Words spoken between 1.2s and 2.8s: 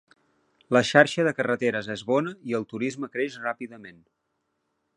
de carreteres és bona i el